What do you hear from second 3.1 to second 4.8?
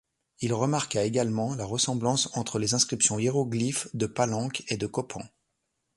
hiéroglyphiques de Palenque et